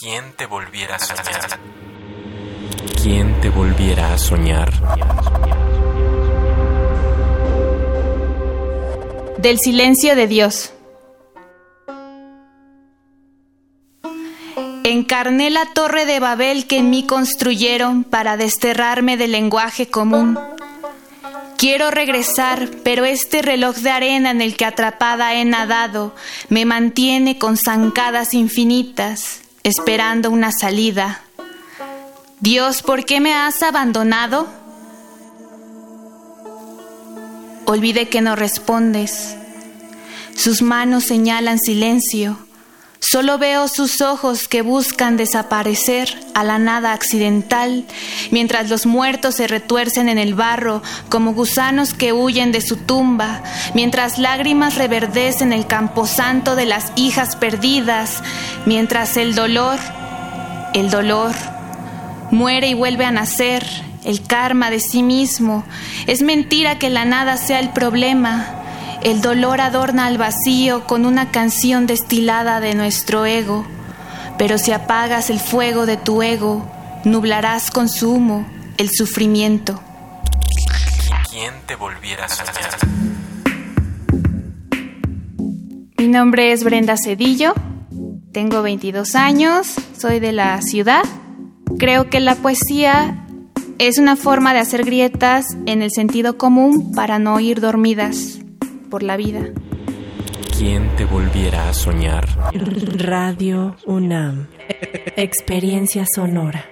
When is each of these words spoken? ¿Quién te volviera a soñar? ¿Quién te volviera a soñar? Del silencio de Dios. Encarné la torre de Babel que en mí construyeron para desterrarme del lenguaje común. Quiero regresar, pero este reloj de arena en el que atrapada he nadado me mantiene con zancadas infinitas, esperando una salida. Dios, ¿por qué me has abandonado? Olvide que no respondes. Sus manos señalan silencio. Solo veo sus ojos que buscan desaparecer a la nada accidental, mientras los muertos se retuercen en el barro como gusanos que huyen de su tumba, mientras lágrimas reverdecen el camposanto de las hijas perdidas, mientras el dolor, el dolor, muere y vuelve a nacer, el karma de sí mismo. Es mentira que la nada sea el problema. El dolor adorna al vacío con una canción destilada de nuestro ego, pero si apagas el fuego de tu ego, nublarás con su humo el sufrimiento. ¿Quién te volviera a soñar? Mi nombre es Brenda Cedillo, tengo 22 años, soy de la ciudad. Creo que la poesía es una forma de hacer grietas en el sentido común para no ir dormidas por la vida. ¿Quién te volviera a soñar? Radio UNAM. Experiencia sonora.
¿Quién 0.00 0.32
te 0.36 0.46
volviera 0.46 0.94
a 0.94 0.98
soñar? 1.00 1.58
¿Quién 3.02 3.40
te 3.40 3.50
volviera 3.50 4.14
a 4.14 4.18
soñar? 4.18 4.72
Del 9.38 9.58
silencio 9.58 10.14
de 10.14 10.28
Dios. 10.28 10.72
Encarné 14.84 15.50
la 15.50 15.66
torre 15.74 16.06
de 16.06 16.20
Babel 16.20 16.68
que 16.68 16.76
en 16.76 16.90
mí 16.90 17.04
construyeron 17.04 18.04
para 18.04 18.36
desterrarme 18.36 19.16
del 19.16 19.32
lenguaje 19.32 19.88
común. 19.88 20.38
Quiero 21.56 21.90
regresar, 21.90 22.68
pero 22.84 23.04
este 23.04 23.42
reloj 23.42 23.74
de 23.78 23.90
arena 23.90 24.30
en 24.30 24.42
el 24.42 24.56
que 24.56 24.64
atrapada 24.64 25.34
he 25.34 25.44
nadado 25.44 26.14
me 26.50 26.64
mantiene 26.64 27.36
con 27.36 27.56
zancadas 27.56 28.32
infinitas, 28.32 29.47
esperando 29.68 30.30
una 30.30 30.50
salida. 30.50 31.20
Dios, 32.40 32.82
¿por 32.82 33.04
qué 33.04 33.20
me 33.20 33.34
has 33.34 33.62
abandonado? 33.62 34.48
Olvide 37.66 38.08
que 38.08 38.22
no 38.22 38.34
respondes. 38.34 39.36
Sus 40.34 40.62
manos 40.62 41.04
señalan 41.04 41.58
silencio. 41.58 42.38
Solo 43.00 43.38
veo 43.38 43.68
sus 43.68 44.00
ojos 44.00 44.48
que 44.48 44.62
buscan 44.62 45.16
desaparecer 45.16 46.18
a 46.34 46.42
la 46.42 46.58
nada 46.58 46.92
accidental, 46.92 47.84
mientras 48.32 48.68
los 48.68 48.86
muertos 48.86 49.36
se 49.36 49.46
retuercen 49.46 50.08
en 50.08 50.18
el 50.18 50.34
barro 50.34 50.82
como 51.08 51.32
gusanos 51.32 51.94
que 51.94 52.12
huyen 52.12 52.50
de 52.50 52.60
su 52.60 52.76
tumba, 52.76 53.42
mientras 53.72 54.18
lágrimas 54.18 54.74
reverdecen 54.74 55.52
el 55.52 55.66
camposanto 55.66 56.56
de 56.56 56.66
las 56.66 56.92
hijas 56.96 57.36
perdidas, 57.36 58.22
mientras 58.66 59.16
el 59.16 59.34
dolor, 59.34 59.78
el 60.74 60.90
dolor, 60.90 61.32
muere 62.32 62.68
y 62.68 62.74
vuelve 62.74 63.04
a 63.04 63.12
nacer, 63.12 63.64
el 64.04 64.22
karma 64.22 64.70
de 64.70 64.80
sí 64.80 65.02
mismo. 65.02 65.64
Es 66.06 66.22
mentira 66.22 66.78
que 66.78 66.90
la 66.90 67.04
nada 67.04 67.36
sea 67.36 67.60
el 67.60 67.70
problema. 67.70 68.57
El 69.02 69.20
dolor 69.20 69.60
adorna 69.60 70.06
al 70.06 70.18
vacío 70.18 70.84
con 70.84 71.06
una 71.06 71.30
canción 71.30 71.86
destilada 71.86 72.58
de 72.58 72.74
nuestro 72.74 73.26
ego, 73.26 73.64
pero 74.36 74.58
si 74.58 74.72
apagas 74.72 75.30
el 75.30 75.38
fuego 75.38 75.86
de 75.86 75.96
tu 75.96 76.20
ego, 76.20 76.68
nublarás 77.04 77.70
con 77.70 77.88
su 77.88 78.12
humo 78.12 78.44
el 78.76 78.90
sufrimiento. 78.90 79.80
¿Quién 81.30 81.54
te 81.66 81.76
volviera 81.76 82.24
a 82.24 82.28
soñar? 82.28 82.76
Mi 85.96 86.08
nombre 86.08 86.50
es 86.50 86.64
Brenda 86.64 86.96
Cedillo, 86.96 87.54
tengo 88.32 88.62
22 88.62 89.14
años, 89.14 89.74
soy 89.96 90.18
de 90.18 90.32
la 90.32 90.60
ciudad. 90.60 91.04
Creo 91.78 92.10
que 92.10 92.18
la 92.18 92.34
poesía 92.34 93.24
es 93.78 93.98
una 93.98 94.16
forma 94.16 94.52
de 94.54 94.58
hacer 94.58 94.84
grietas 94.84 95.46
en 95.66 95.82
el 95.82 95.92
sentido 95.92 96.36
común 96.36 96.90
para 96.92 97.20
no 97.20 97.38
ir 97.38 97.60
dormidas 97.60 98.40
por 98.88 99.02
la 99.02 99.16
vida. 99.16 99.48
¿Quién 100.56 100.94
te 100.96 101.04
volviera 101.04 101.68
a 101.68 101.74
soñar? 101.74 102.26
Radio 102.96 103.76
UNAM. 103.86 104.48
Experiencia 105.16 106.04
sonora. 106.12 106.64